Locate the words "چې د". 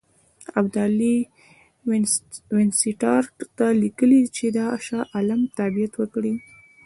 4.35-4.57